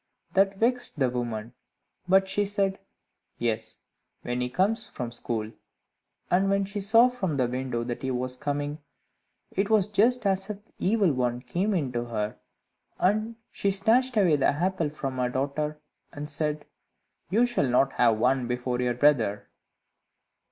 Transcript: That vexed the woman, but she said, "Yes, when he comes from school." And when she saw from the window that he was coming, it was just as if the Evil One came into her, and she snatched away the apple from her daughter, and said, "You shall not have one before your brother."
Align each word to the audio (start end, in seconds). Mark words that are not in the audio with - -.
That 0.33 0.55
vexed 0.57 0.97
the 0.97 1.11
woman, 1.11 1.53
but 2.07 2.27
she 2.27 2.43
said, 2.43 2.79
"Yes, 3.37 3.77
when 4.23 4.41
he 4.41 4.49
comes 4.49 4.89
from 4.89 5.11
school." 5.11 5.51
And 6.31 6.49
when 6.49 6.65
she 6.65 6.81
saw 6.81 7.07
from 7.07 7.37
the 7.37 7.47
window 7.47 7.83
that 7.83 8.01
he 8.01 8.09
was 8.09 8.35
coming, 8.35 8.79
it 9.51 9.69
was 9.69 9.85
just 9.85 10.25
as 10.25 10.49
if 10.49 10.65
the 10.65 10.73
Evil 10.79 11.13
One 11.13 11.39
came 11.41 11.75
into 11.75 12.05
her, 12.05 12.37
and 12.97 13.35
she 13.51 13.69
snatched 13.69 14.17
away 14.17 14.37
the 14.37 14.47
apple 14.47 14.89
from 14.89 15.17
her 15.19 15.29
daughter, 15.29 15.79
and 16.11 16.27
said, 16.27 16.65
"You 17.29 17.45
shall 17.45 17.69
not 17.69 17.93
have 17.93 18.17
one 18.17 18.47
before 18.47 18.81
your 18.81 18.95
brother." 18.95 19.49